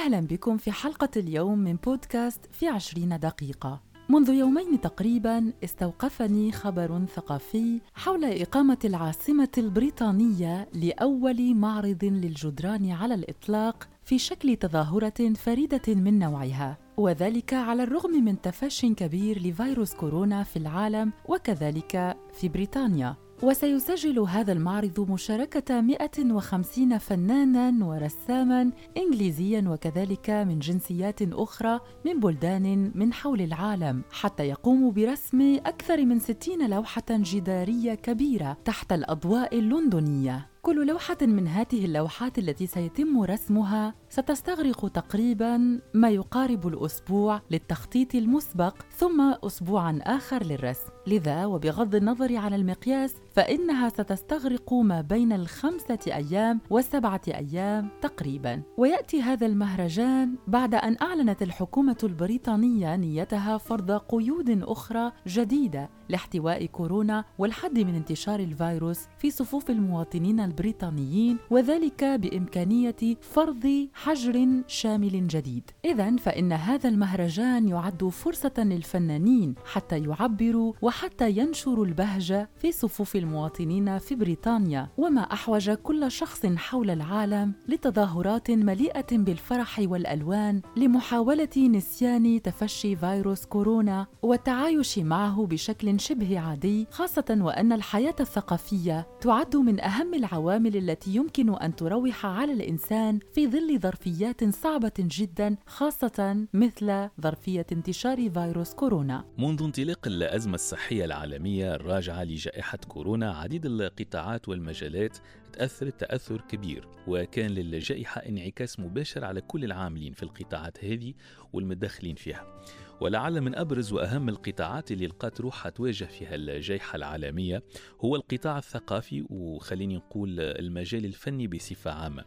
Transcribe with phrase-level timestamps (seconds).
[0.00, 3.80] أهلا بكم في حلقة اليوم من بودكاست في عشرين دقيقة.
[4.08, 13.88] منذ يومين تقريبا استوقفني خبر ثقافي حول إقامة العاصمة البريطانية لأول معرض للجدران على الإطلاق
[14.04, 20.56] في شكل تظاهرة فريدة من نوعها وذلك على الرغم من تفشي كبير لفيروس كورونا في
[20.56, 23.16] العالم وكذلك في بريطانيا.
[23.42, 33.12] وسيسجل هذا المعرض مشاركة 150 فنانا ورساما إنجليزيا وكذلك من جنسيات أخرى من بلدان من
[33.12, 40.50] حول العالم حتى يقوموا برسم أكثر من 60 لوحة جدارية كبيرة تحت الأضواء اللندنية.
[40.62, 48.74] كل لوحة من هذه اللوحات التي سيتم رسمها ستستغرق تقريبا ما يقارب الأسبوع للتخطيط المسبق
[48.96, 50.90] ثم أسبوعا آخر للرسم.
[51.06, 59.22] لذا وبغض النظر عن المقياس فإنها ستستغرق ما بين الخمسة أيام والسبعة أيام تقريبا ويأتي
[59.22, 67.78] هذا المهرجان بعد أن أعلنت الحكومة البريطانية نيتها فرض قيود أخرى جديدة لاحتواء كورونا والحد
[67.78, 75.70] من انتشار الفيروس في صفوف المواطنين البريطانيين وذلك بإمكانية فرض حجر شامل جديد.
[75.84, 83.98] إذا فإن هذا المهرجان يعد فرصة للفنانين حتى يعبروا وحتى ينشروا البهجة في صفوف المواطنين
[83.98, 92.96] في بريطانيا، وما أحوج كل شخص حول العالم لتظاهرات مليئة بالفرح والألوان لمحاولة نسيان تفشي
[92.96, 100.76] فيروس كورونا والتعايش معه بشكل شبه عادي، خاصة وأن الحياة الثقافية تعد من أهم العوامل
[100.76, 108.30] التي يمكن أن تروح على الإنسان في ظل ظرفيات صعبة جدا خاصة مثل ظرفية انتشار
[108.30, 109.24] فيروس كورونا.
[109.38, 115.18] منذ انطلاق الأزمة الصحية العالمية الراجعة لجائحة كورونا عديد القطاعات والمجالات
[115.52, 121.14] تأثرت تأثر كبير وكان للجائحة انعكاس مباشر على كل العاملين في القطاعات هذه
[121.52, 122.62] والمدخلين فيها.
[123.00, 127.62] ولعل من أبرز وأهم القطاعات اللي لقات روحها تواجه فيها الجائحة العالمية
[128.00, 132.24] هو القطاع الثقافي وخليني نقول المجال الفني بصفة عامة.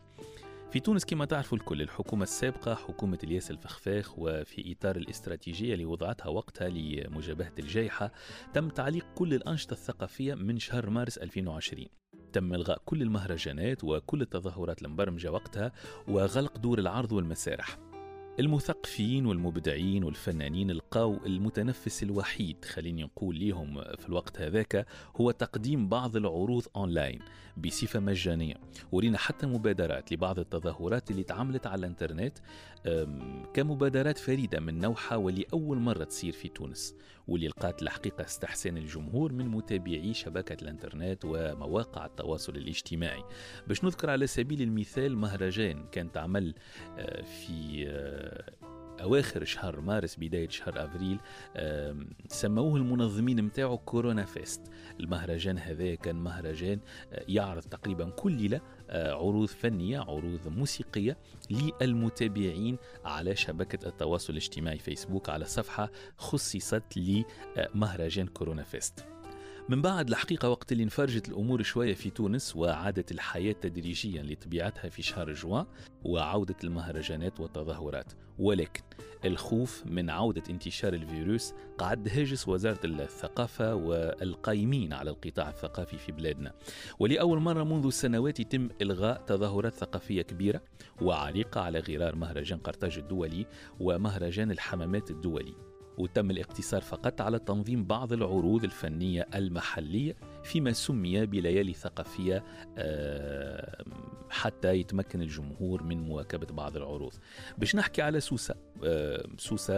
[0.73, 6.29] في تونس كما تعرفوا الكل الحكومة السابقة حكومة الياس الفخفاخ وفي إطار الاستراتيجية اللي وضعتها
[6.29, 8.11] وقتها لمجابهة الجائحة
[8.53, 11.85] تم تعليق كل الأنشطة الثقافية من شهر مارس 2020
[12.33, 15.72] تم إلغاء كل المهرجانات وكل التظاهرات المبرمجة وقتها
[16.07, 17.93] وغلق دور العرض والمسارح.
[18.39, 26.16] المثقفين والمبدعين والفنانين لقاو المتنفس الوحيد خليني نقول ليهم في الوقت هذاك هو تقديم بعض
[26.16, 27.19] العروض أونلاين
[27.57, 28.55] بصفة مجانية.
[28.91, 32.38] ورينا حتى مبادرات لبعض التظاهرات اللي تعملت على الإنترنت
[33.53, 36.95] كمبادرات فريدة من نوعها ولأول مرة تصير في تونس.
[37.28, 43.23] واللي لقات الحقيقة استحسان الجمهور من متابعي شبكة الإنترنت ومواقع التواصل الاجتماعي.
[43.67, 46.53] باش نذكر على سبيل المثال مهرجان كان تعمل
[46.97, 48.53] آه، في آه،
[49.01, 51.19] أواخر شهر مارس بداية شهر أفريل
[52.28, 54.62] سموه المنظمين متاعو كورونا فيست.
[55.00, 56.79] المهرجان هذا كان مهرجان
[57.13, 58.62] آه، يعرض تقريبا كل ليلة
[58.94, 61.18] عروض فنية عروض موسيقية
[61.81, 69.12] للمتابعين على شبكة التواصل الاجتماعي فيسبوك على صفحة خصصت لمهرجان Corona Fest.
[69.69, 75.01] من بعد الحقيقة وقت اللي انفرجت الأمور شوية في تونس وعادت الحياة تدريجيا لطبيعتها في
[75.01, 75.66] شهر جوان
[76.03, 78.13] وعودة المهرجانات والتظاهرات.
[78.40, 78.81] ولكن
[79.25, 86.53] الخوف من عودة انتشار الفيروس قعد هاجس وزارة الثقافة والقائمين على القطاع الثقافي في بلادنا.
[87.00, 90.62] ولأول مرة منذ سنوات يتم إلغاء تظاهرات ثقافية كبيرة
[91.01, 93.45] وعريقة على غرار مهرجان قرطاج الدولي
[93.80, 95.72] ومهرجان الحمامات الدولي.
[95.98, 102.44] وتم الاقتصار فقط على تنظيم بعض العروض الفنية المحلية فيما سمي بليالي ثقافية
[104.30, 107.14] حتى يتمكن الجمهور من مواكبة بعض العروض.
[107.58, 108.56] باش نحكي على سوسة
[109.38, 109.74] سوسة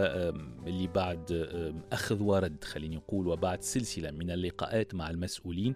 [0.66, 1.48] اللي بعد
[1.92, 5.74] أخذ ورد خليني نقول وبعد سلسلة من اللقاءات مع المسؤولين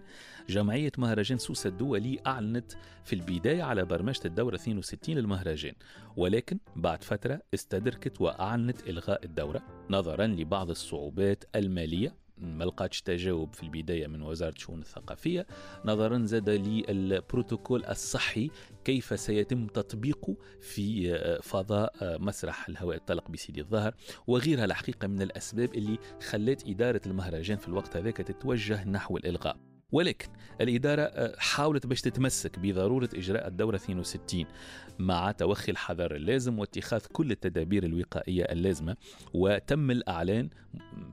[0.49, 2.71] جمعية مهرجان سوسة الدولي أعلنت
[3.03, 5.73] في البداية على برمجة الدورة 62 للمهرجان.
[6.17, 13.63] ولكن بعد فترة استدركت وأعلنت إلغاء الدورة نظرا لبعض الصعوبات المالية ما لقاتش تجاوب في
[13.63, 15.47] البداية من وزارة الشؤون الثقافية.
[15.85, 18.49] نظرا زاد للبروتوكول الصحي
[18.85, 23.95] كيف سيتم تطبيقه في فضاء مسرح الهواء الطلق بسيدي الظهر
[24.27, 25.97] وغيرها الحقيقة من الأسباب اللي
[26.29, 29.70] خلت إدارة المهرجان في الوقت هذاك تتوجه نحو الإلغاء.
[29.91, 30.27] ولكن
[30.61, 34.45] الإدارة آه، حاولت باش تتمسك بضرورة إجراء الدورة 62
[34.99, 38.97] مع توخي الحذر اللازم واتخاذ كل التدابير الوقائية اللازمة
[39.33, 40.49] وتم الإعلان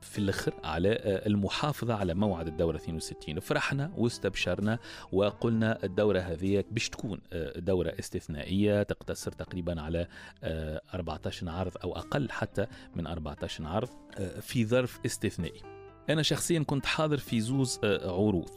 [0.01, 4.79] في الأخر على آه، المحافظة على موعد الدورة 62 فرحنا واستبشرنا
[5.11, 10.07] وقلنا الدورة هذه باش تكون آه، دورة استثنائية تقتصر تقريبا على
[10.93, 13.89] 14 عرض أو أقل حتى من 14 عرض
[14.41, 15.78] في ظرف استثنائي.
[16.09, 18.49] أنا شخصيا كنت حاضر في زوز عروض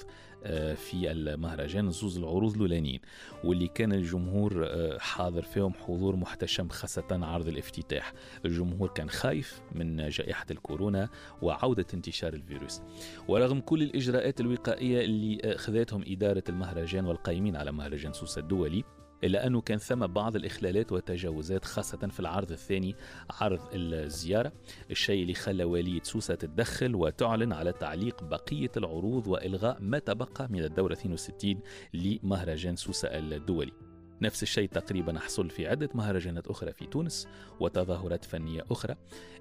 [0.45, 3.01] آه، في المهرجان زوز العروض الأولانيين
[3.45, 8.13] واللي كان الجمهور آه، حاضر فيهم حضور محتشم خاصة عرض الافتتاح.
[8.45, 11.09] الجمهور كان خايف من جائحة الكورونا
[11.43, 12.81] وعودة انتشار الفيروس.
[13.29, 18.85] ورغم كل الإجراءات الوقائية اللي آه، خذتهم إدارة المهرجان والقائمين على مهرجان سوسة الدولي
[19.25, 22.95] إلا أنه كان ثم بعض الإخلالات والتجاوزات خاصة في العرض الثاني
[23.31, 24.53] عرض الزيارة.
[24.91, 30.65] الشيء اللي خلى والية سوسة تتدخل وتعلن على تعليق بقية العروض وإلغاء ما تبقى من
[30.65, 31.61] الدورة 62
[31.95, 33.92] لمهرجان سوسة الدولي.
[34.23, 37.29] نفس الشيء تقريبا حصل في عدة مهرجانات أخرى في تونس
[37.61, 38.97] وتظاهرات فنية أخرى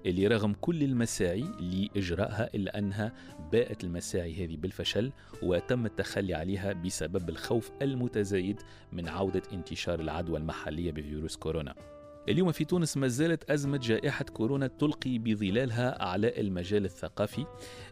[0.06, 3.12] اللي رغم كل المساعي لإجرائها إلا أنها
[3.52, 5.12] باءت المساعي هذه بالفشل
[5.42, 8.60] وتم التخلي عليها بسبب الخوف المتزايد
[8.92, 11.91] من عودة انتشار العدوى المحلية بفيروس كورونا.
[12.28, 17.46] اليوم في تونس ما زالت أزمة جائحة كورونا تلقي بظلالها على المجال الثقافي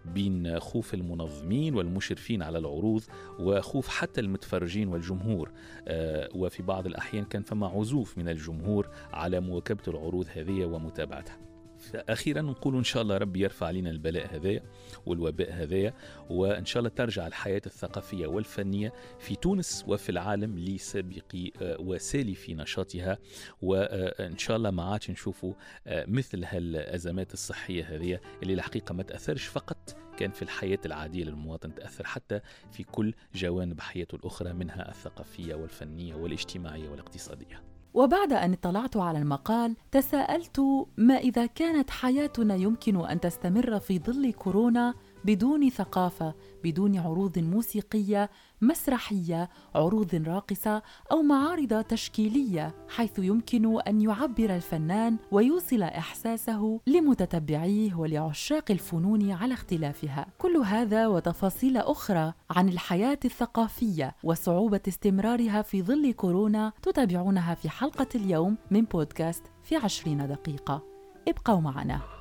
[0.04, 3.02] بين خوف المنظمين والمشرفين على العروض
[3.38, 5.50] وخوف حتى المتفرجين والجمهور.
[5.88, 11.49] آه، وفي بعض الأحيان كان فما عزوف من الجمهور على مواكبة العروض هذه ومتابعتها.
[11.94, 14.62] أخيرا نقول إن شاء الله ربي يرفع علينا البلاء هذايا
[15.06, 15.94] والوباء هذايا
[16.30, 23.18] وإن شاء الله ترجع الحياة الثقافية والفنية في تونس وفي العالم لسابق آه، وسالف نشاطها
[23.62, 25.54] وإن شاء الله ما عادش نشوفوا
[25.86, 31.74] آه، مثل هالأزمات الصحية هذه اللي الحقيقة ما تأثرش فقط كان في الحياة العادية للمواطن
[31.74, 32.40] تأثر حتى
[32.72, 37.69] في كل جوانب حياته الأخرى منها الثقافية والفنية والاجتماعية والاقتصادية.
[37.94, 40.60] وبعد أن اطلعت على المقال تساءلت
[40.96, 44.94] ما إذا كانت حياتنا يمكن أن تستمر في ظل كورونا
[45.24, 46.34] بدون ثقافة
[46.64, 48.30] بدون عروض موسيقية
[48.62, 50.82] مسرحية عروض راقصة
[51.12, 60.26] أو معارض تشكيلية حيث يمكن أن يعبر الفنان ويوصل إحساسه لمتتبعيه ولعشاق الفنون على اختلافها.
[60.38, 68.08] كل هذا وتفاصيل أخرى عن الحياة الثقافية وصعوبة استمرارها في ظل كورونا تتابعونها في حلقة
[68.14, 70.82] اليوم من بودكاست في عشرين دقيقة.
[71.28, 72.19] ابقوا معنا.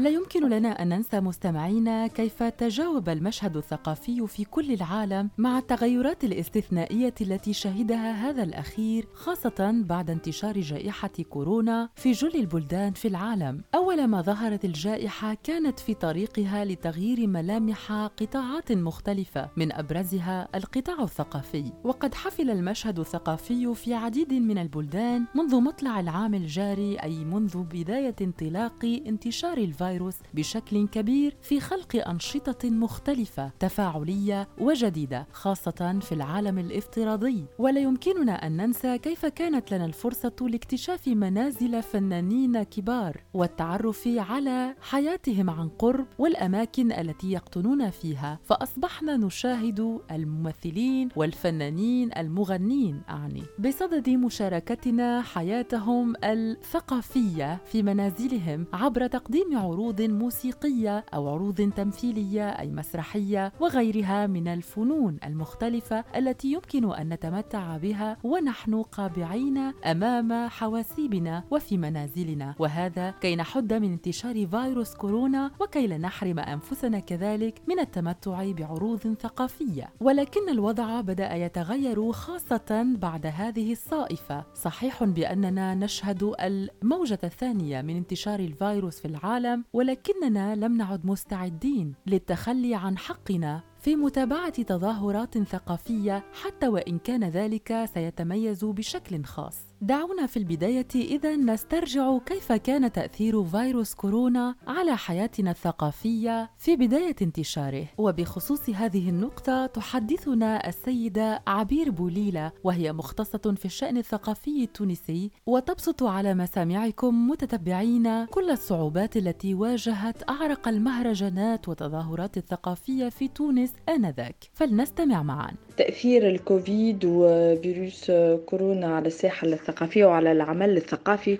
[0.00, 6.24] لا يمكن لنا أن ننسى مستمعينا كيف تجاوب المشهد الثقافي في كل العالم مع التغيرات
[6.24, 13.62] الاستثنائية التي شهدها هذا الأخير خاصة بعد انتشار جائحة كورونا في جل البلدان في العالم.
[13.74, 21.72] أول ما ظهرت الجائحة كانت في طريقها لتغيير ملامح قطاعات مختلفة من أبرزها القطاع الثقافي.
[21.84, 28.16] وقد حفل المشهد الثقافي في عديد من البلدان منذ مطلع العام الجاري أي منذ بداية
[28.20, 29.89] انطلاق انتشار الفيروس.
[29.90, 37.44] الفيروس بشكل كبير في خلق أنشطة مختلفة تفاعلية وجديدة خاصة في العالم الافتراضي.
[37.58, 45.50] ولا يمكننا أن ننسى كيف كانت لنا الفرصة لاكتشاف منازل فنانين كبار والتعرف على حياتهم
[45.50, 48.38] عن قرب والأماكن التي يقطنون فيها.
[48.44, 53.02] فأصبحنا نشاهد الممثلين والفنانين المغنين.
[53.08, 53.42] أعني.
[53.58, 62.70] بصدد مشاركتنا حياتهم الثقافية في منازلهم عبر تقديم عروض عروض موسيقية أو عروض تمثيلية أي
[62.70, 71.78] مسرحية وغيرها من الفنون المختلفة التي يمكن أن نتمتع بها ونحن قابعين أمام حواسيبنا وفي
[71.78, 72.54] منازلنا.
[72.58, 79.16] وهذا كي نحد من انتشار فيروس كورونا وكي لا نحرم أنفسنا كذلك من التمتع بعروض
[79.20, 79.90] ثقافية.
[80.00, 84.44] ولكن الوضع بدأ يتغير خاصة بعد هذه الصائفة.
[84.54, 92.74] صحيح بأننا نشهد الموجة الثانية من انتشار الفيروس في العالم ولكننا لم نعد مستعدين للتخلي
[92.74, 99.69] عن حقنا في متابعة تظاهرات ثقافية حتى وإن كان ذلك سيتميز بشكل خاص.
[99.82, 107.16] دعونا في البداية إذا نسترجع كيف كان تأثير فيروس كورونا على حياتنا الثقافية في بداية
[107.22, 116.02] انتشاره، وبخصوص هذه النقطة تحدثنا السيدة عبير بوليلة وهي مختصة في الشأن الثقافي التونسي وتبسط
[116.02, 125.22] على مسامعكم متتبعين كل الصعوبات التي واجهت أعرق المهرجانات والتظاهرات الثقافية في تونس آنذاك، فلنستمع
[125.22, 125.50] معا.
[125.80, 128.12] تأثير الكوفيد وفيروس
[128.46, 131.38] كورونا على الساحة الثقافية وعلى العمل الثقافي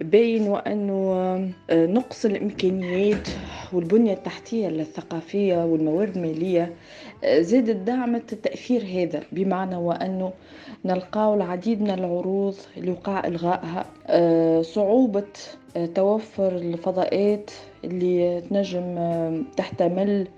[0.00, 1.12] باين وأنه
[1.70, 3.28] آه، نقص الإمكانيات
[3.72, 6.72] والبنية التحتية الثقافية والموارد المالية
[7.24, 10.32] آه، زادت دعمت التأثير هذا بمعنى وأنه
[10.84, 15.26] نلقاو العديد من العروض اللي وقع إلغائها آه، صعوبة
[15.94, 17.50] توفر الفضاءات
[17.84, 20.28] اللي تنجم تحتمل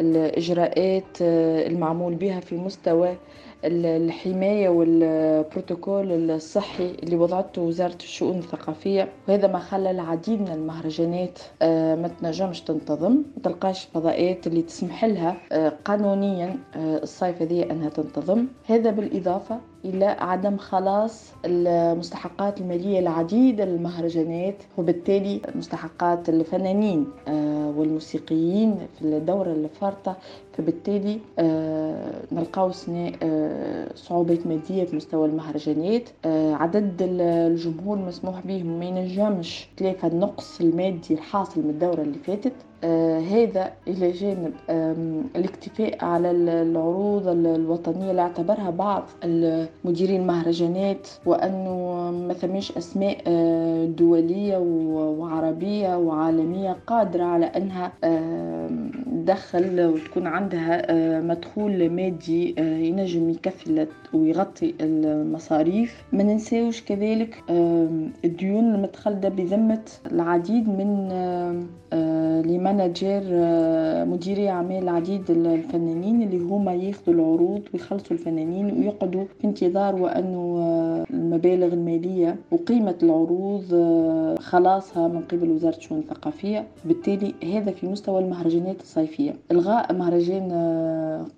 [0.00, 3.16] الإجراءات المعمول بها في مستوى
[3.64, 9.08] الحماية والبروتوكول الصحي اللي وضعته وزارة الشؤون الثقافية.
[9.28, 13.12] وهذا ما خلى العديد من المهرجانات آه، ما تنجمش تنتظم.
[13.12, 18.46] ما تلقاش فضاءات اللي تسمح لها آه، قانونيا آه، الصيف هذه أنها تنتظم.
[18.66, 27.06] هذا بالإضافة إلى عدم خلاص المستحقات المالية لعديد المهرجانات وبالتالي مستحقات الفنانين
[27.76, 30.16] والموسيقيين في الدورة الفارطة.
[30.52, 31.18] فبالتالي
[32.32, 33.12] نلقاو سنة
[33.94, 36.08] صعوبات مادية في مستوى المهرجانات.
[36.24, 42.52] آه، عدد الجمهور مسموح به ما ينجمش ثلاثة النقص المادي الحاصل من الدورة اللي فاتت.
[42.52, 42.71] آه
[43.30, 44.52] هذا إلى جانب
[45.36, 49.04] الاكتفاء على العروض الوطنية اللي اعتبرها بعض
[49.84, 54.56] مديرين المهرجانات وأنه ما ثماش أسماء آه دولية
[55.18, 58.68] وعربية وعالمية قادرة على أنها آه
[59.22, 66.04] تدخل وتكون عندها آه، مدخول مادي آه، ينجم يكفي ويغطي المصاريف.
[66.12, 67.42] ما ننساوش كذلك
[68.24, 71.08] الديون المتخلدة بذمة العديد من
[72.72, 73.22] لمانجر
[74.04, 80.42] مديري أعمال العديد الفنانين اللي هما ياخذوا العروض ويخلصوا الفنانين ويقعدوا في انتظار وأنه
[81.10, 83.64] المبالغ المالية وقيمة العروض
[84.40, 86.66] خلاصها من قبل وزارة الشؤون الثقافية.
[86.84, 89.34] بالتالي هذا في مستوى المهرجانات الصيفية.
[89.50, 90.52] إلغاء مهرجان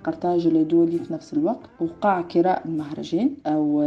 [0.05, 3.83] قرطاج الدولي في نفس الوقت وقع كراء المهرجان أو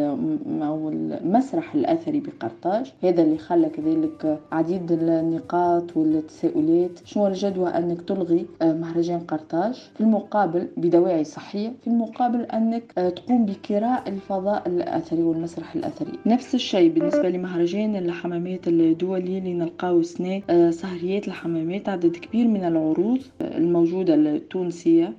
[0.62, 2.94] أو المسرح الأثري بقرطاج.
[3.04, 6.92] هذا اللي خلى كذلك عديد النقاط والتساؤلات.
[7.06, 9.74] شنو الجدوى أنك تلغي مهرجان قرطاج.
[9.96, 16.12] في المقابل بدواعي صحية في المقابل أنك تقوم بكراء الفضاء الأثري والمسرح الأثري.
[16.25, 20.41] نفس الشيء بالنسبة لمهرجان الحمامات الدولي اللي نلقاو سنة
[20.72, 25.13] سهريات الحمامات عدد كبير من العروض الموجودة التونسية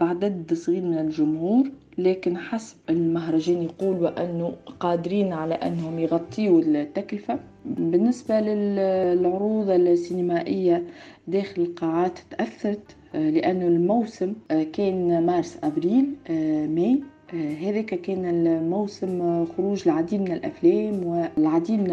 [0.00, 1.70] بعدد صغير من الجمهور.
[1.98, 7.38] لكن حسب المهرجان يقول وأنه قادرين على أنهم يغطيوا التكلفة.
[7.68, 10.84] بالنسبة للعروض السينمائية
[11.28, 14.32] داخل القاعات تأثرت لأنه الموسم
[14.72, 16.14] كان مارس أبريل
[16.74, 17.02] ماي.
[17.34, 21.90] هذاك كان الموسم خروج العديد من الأفلام والعديد من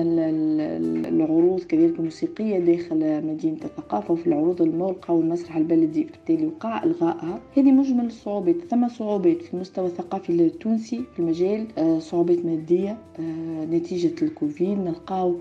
[1.05, 7.39] العروض كذلك الموسيقية داخل مدينة الثقافة وفي العروض الملقى والمسرح البلدي بالتالي وقع إلغائها.
[7.57, 13.65] هذه مجمل الصعوبات ثم صعوبات في المستوى الثقافي التونسي في المجال آه، صعوبات مادية آه،
[13.65, 15.35] نتيجة الكوفيد نلقاو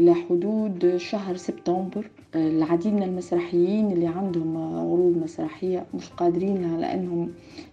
[0.00, 7.30] إلى حدود شهر سبتمبر العديد من المسرحيين اللي عندهم عروض مسرحية مش قادرين على أنهم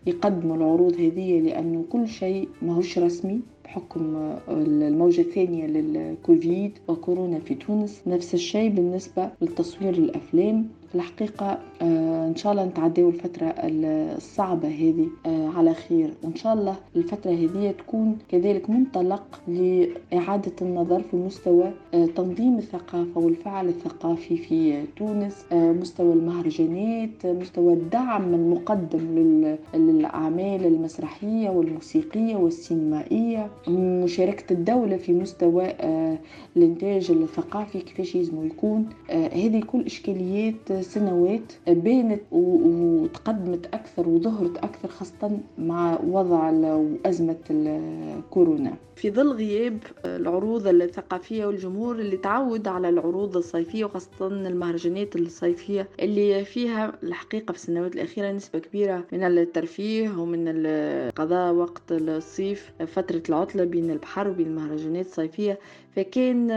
[0.08, 8.02] يقدموا العروض هذه لأنه كل شيء ماهوش رسمي بحكم الموجة الثانية للكوفيد وكورونا في تونس.
[8.08, 10.68] نفس الشيء بالنسبة لتصوير الأفلام.
[10.90, 16.14] في الحقيقة آه، إن شاء الله نتعداو الفترة الصعبة هذه آه، على خير.
[16.24, 23.22] وإن شاء الله الفترة هذه تكون كذلك منطلق لإعادة النظر في مستوى آه، تنظيم الثقافة
[23.22, 29.00] والفعل الثقافي في تونس مستوى المهرجانات مستوى الدعم المقدم
[29.74, 33.50] للأعمال المسرحية والموسيقية والسينمائية.
[33.68, 35.74] مشاركة الدولة في مستوى
[36.58, 38.90] الإنتاج الثقافي كيفاش يلزم يكون.
[39.12, 49.12] هذه كل إشكاليات سنوات بانت وتقدمت أكثر وظهرت أكثر خاصة مع وضع وأزمة الكورونا في
[49.12, 56.94] ظل غياب العروض الثقافية والجمهور اللي تعود على العروض الصيفية وخاصة المهرجانات الصيفية اللي فيها
[57.04, 60.68] الحقيقة في السنوات الأخيرة نسبة كبيرة من الترفيه ومن
[61.12, 65.60] قضاء وقت الصيف فترة العطلة بين البحر وبين المهرجانات الصيفية.
[65.96, 66.52] فكان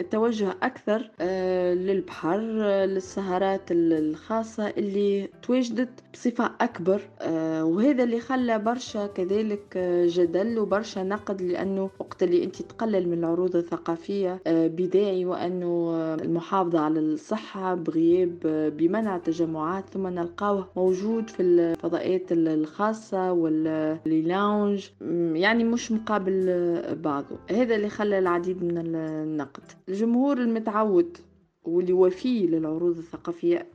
[0.00, 2.38] التوجه أكثر آه، للبحر
[2.84, 11.00] للسهرات الخاصة اللي تواجدت بصفة أكبر آه، وهذا اللي خلى برشا كذلك آه، جدل وبرشا
[11.00, 18.38] نقد لأنه وقت اللي أنت تقلل من العروض الثقافية بداعي وأنه المحافظة على الصحة بغياب
[18.76, 24.88] بمنع التجمعات ثم نلقاوه موجود في الفضاءات الخاصة واللاونج
[25.34, 27.36] يعني مش مقابل بعضه.
[27.50, 29.62] هذا اللي خلى العديد من النقد.
[29.88, 31.16] الجمهور المتعود
[31.64, 33.66] واللي وفي للعروض الثقافية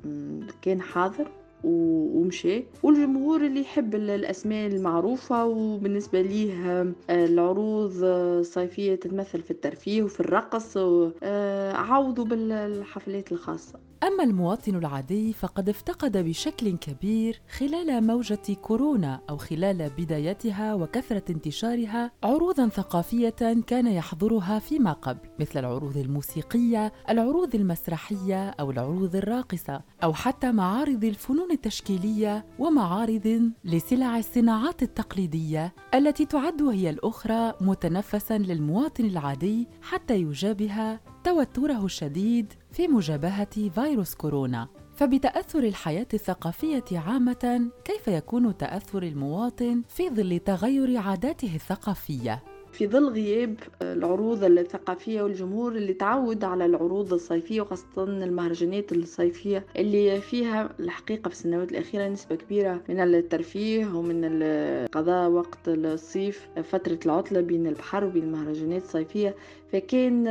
[0.62, 1.32] كان حاضر.
[1.64, 2.68] ومشى.
[2.84, 10.78] والجمهور اللي يحب الأسماء المعروفة وبالنسبة ليه آه، العروض الصيفية تتمثل في الترفيه وفي الرقص
[11.24, 13.89] آه، عوضوا بالحفلات الخاصة.
[14.04, 22.12] أما المواطن العادي فقد افتقد بشكل كبير خلال موجة كورونا أو خلال بدايتها وكثرة انتشارها
[22.24, 30.14] عروضا ثقافية كان يحضرها فيما قبل مثل العروض الموسيقية، العروض المسرحية أو العروض الراقصة أو
[30.14, 39.68] حتى معارض الفنون التشكيلية ومعارض لسلع الصناعات التقليدية التي تعد هي الأخرى متنفسا للمواطن العادي
[39.82, 49.04] حتى يجابه توتره الشديد في مجابهة فيروس كورونا فبتأثر الحياة الثقافية عامة كيف يكون تأثر
[49.04, 56.66] المواطن في ظل تغير عاداته الثقافية؟ في ظل غياب العروض الثقافية والجمهور اللي تعود على
[56.66, 63.86] العروض الصيفية وخاصة المهرجانات الصيفية اللي فيها الحقيقة في السنوات الأخيرة نسبة كبيرة من الترفيه
[63.86, 64.44] ومن
[64.92, 69.36] قضاء وقت الصيف فترة العطلة بين البحر وبين المهرجانات الصيفية.
[69.74, 70.28] فكان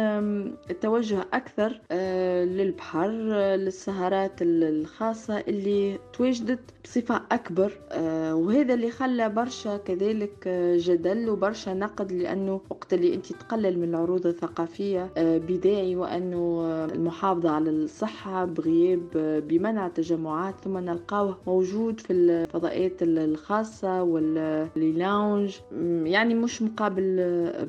[0.70, 3.10] التوجه أكثر آه، للبحر
[3.56, 11.70] للسهرات الخاصة اللي تواجدت بصفة أكبر آه، وهذا اللي خلى برشا كذلك آه، جدل وبرشا
[11.70, 19.00] نقد لأنه وقت اللي أنت تقلل من العروض الثقافية بداعي وأنه المحافظة على الصحة بغياب
[19.48, 25.56] بمنع التجمعات ثم نلقاوه موجود في الفضاءات الخاصة واللاونج
[26.04, 27.16] يعني مش مقابل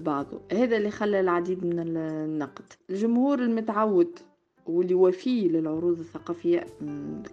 [0.05, 0.41] بعضه.
[0.51, 2.73] هذا اللي خلى العديد من النقد.
[2.89, 4.19] الجمهور المتعود
[4.65, 6.65] واللي وفي للعروض الثقافية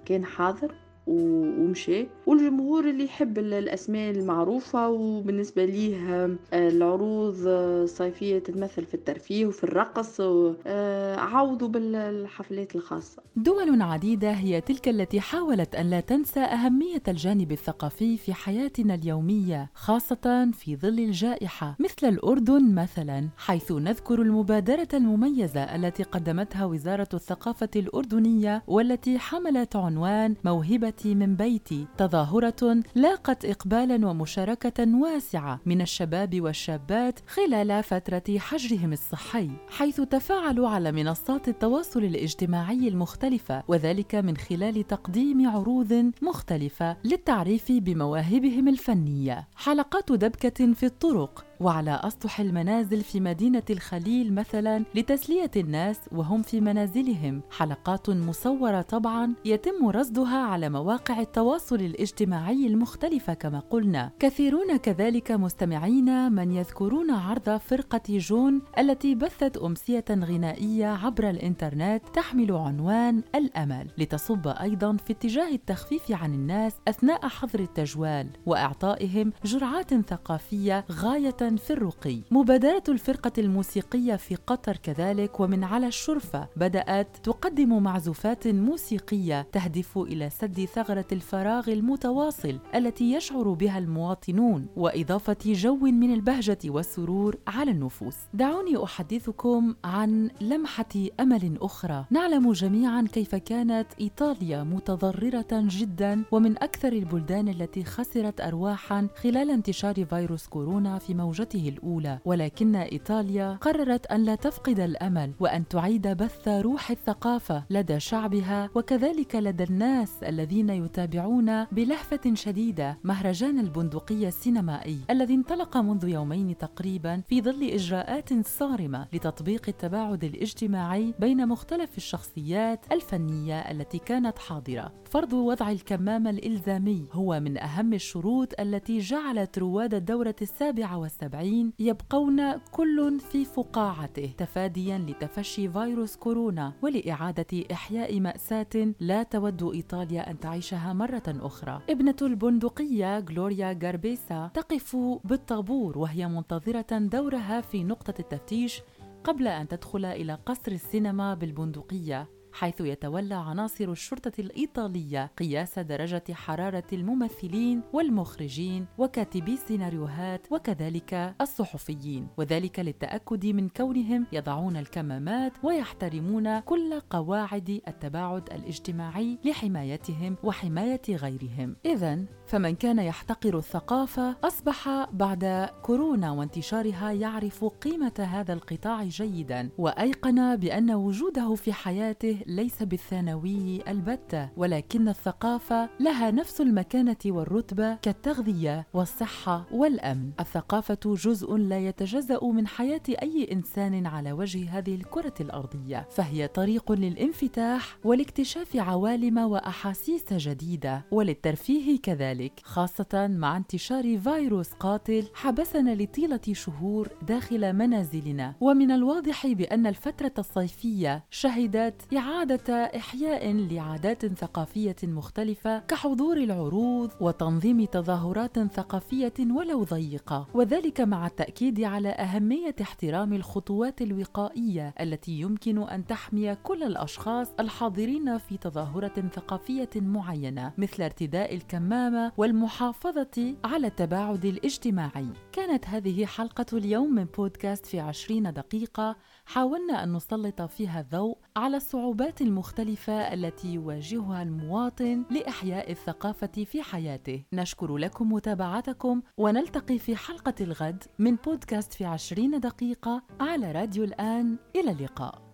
[0.04, 0.85] كان حاضر.
[1.06, 2.06] ومشى.
[2.26, 10.20] والجمهور اللي يحب الأسماء المعروفة وبالنسبة ليه آه، العروض الصيفية تتمثل في الترفيه وفي الرقص
[10.66, 13.22] آه، عوضوا بالحفلات الخاصة.
[13.36, 19.70] دول عديدة هي تلك التي حاولت أن لا تنسى أهمية الجانب الثقافي في حياتنا اليومية
[19.74, 21.76] خاصة في ظل الجائحة.
[21.80, 30.34] مثل الأردن مثلا حيث نذكر المبادرة المميزة التي قدمتها وزارة الثقافة الأردنية والتي حملت عنوان
[30.78, 39.50] بيتي من بيتي تظاهرة لاقت إقبالا ومشاركة واسعة من الشباب والشابات خلال فترة حجرهم الصحي
[39.68, 48.68] حيث تفاعلوا على منصات التواصل الاجتماعي المختلفة وذلك من خلال تقديم عروض مختلفة للتعريف بمواهبهم
[48.68, 49.48] الفنية.
[49.56, 56.60] حلقات دبكة في الطرق وعلى أسطح المنازل في مدينة الخليل مثلا لتسلية الناس وهم في
[56.60, 57.42] منازلهم.
[57.50, 64.10] حلقات مصورة طبعا يتم رصدها على مواقع التواصل الاجتماعي المختلفة كما قلنا.
[64.18, 72.52] كثيرون كذلك مستمعين من يذكرون عرض فرقة جون التي بثت أمسية غنائية عبر الإنترنت تحمل
[72.52, 73.86] عنوان الأمل.
[73.98, 81.72] لتصب أيضا في اتجاه التخفيف عن الناس أثناء حظر التجوال وإعطائهم جرعات ثقافية غاية في
[81.72, 82.18] الرقي.
[82.30, 90.30] مبادرة الفرقة الموسيقية في قطر كذلك ومن على الشرفة بدأت تقدم معزوفات موسيقية تهدف إلى
[90.30, 98.16] سد ثغرة الفراغ المتواصل التي يشعر بها المواطنون وإضافة جو من البهجة والسرور على النفوس.
[98.34, 100.84] دعوني أحدثكم عن لمحة
[101.20, 102.04] أمل أخرى.
[102.10, 110.04] نعلم جميعا كيف كانت إيطاليا متضررة جدا ومن أكثر البلدان التي خسرت أرواحا خلال انتشار
[110.04, 116.08] فيروس كورونا في موجة موجته الأولى ولكن إيطاليا قررت أن لا تفقد الأمل وأن تعيد
[116.08, 124.98] بث روح الثقافة لدى شعبها وكذلك لدى الناس الذين يتابعون بلهفة شديدة مهرجان البندقية السينمائي
[125.10, 132.86] الذي انطلق منذ يومين تقريبا في ظل إجراءات صارمة لتطبيق التباعد الاجتماعي بين مختلف الشخصيات
[132.92, 134.92] الفنية التي كانت حاضرة.
[135.10, 141.72] فرض وضع الكمامة الإلزامي هو من أهم الشروط التي جعلت رواد الدورة السابعة والسابعة والسبعين
[141.78, 150.40] يبقون كل في فقاعته تفاديا لتفشي فيروس كورونا ولإعادة إحياء مأساة لا تود إيطاليا أن
[150.40, 151.82] تعيشها مرة أخرى.
[151.90, 158.82] ابنة البندقية غلوريا غاربيسا تقف بالطابور وهي منتظرة دورها في نقطة التفتيش
[159.24, 162.35] قبل أن تدخل إلى قصر السينما بالبندقية.
[162.56, 172.28] حيث يتولى عناصر الشرطة الإيطالية قياس درجة حرارة الممثلين والمخرجين وكاتبي السيناريوهات وكذلك الصحفيين.
[172.36, 181.76] وذلك للتأكد من كونهم يضعون الكمامات ويحترمون كل قواعد التباعد الاجتماعي لحمايتهم وحماية غيرهم.
[181.86, 190.56] إذا فمن كان يحتقر الثقافة أصبح بعد كورونا وانتشارها يعرف قيمة هذا القطاع جيدا وأيقن
[190.56, 199.66] بأن وجوده في حياته ليس بالثانوي البتة ولكن الثقافة لها نفس المكانة والرتبة كالتغذية والصحة
[199.72, 200.30] والأمن.
[200.40, 206.92] الثقافة جزء لا يتجزأ من حياة أي إنسان على وجه هذه الكرة الأرضية فهي طريق
[206.92, 211.04] للانفتاح ولاكتشاف عوالم وأحاسيس جديدة.
[211.10, 218.54] وللترفيه كذلك خاصة مع انتشار فيروس قاتل حبسنا لطيلة شهور داخل منازلنا.
[218.60, 222.02] ومن الواضح بأن الفترة الصيفية شهدت
[222.36, 231.80] إعادة إحياء لعادات ثقافية مختلفة كحضور العروض وتنظيم تظاهرات ثقافية ولو ضيقة وذلك مع التأكيد
[231.80, 239.90] على أهمية احترام الخطوات الوقائية التي يمكن أن تحمي كل الأشخاص الحاضرين في تظاهرة ثقافية
[239.96, 245.26] معينة مثل ارتداء الكمامة والمحافظة على التباعد الاجتماعي.
[245.52, 249.16] كانت هذه حلقة اليوم من بودكاست في عشرين دقيقة.
[249.46, 257.44] حاولنا أن نسلط فيها الضوء على الصعوبات المختلفة التي يواجهها المواطن لإحياء الثقافة في حياته.
[257.52, 264.58] نشكر لكم متابعتكم ونلتقي في حلقة الغد من بودكاست في عشرين دقيقة على راديو الآن.
[264.76, 265.45] إلى اللقاء.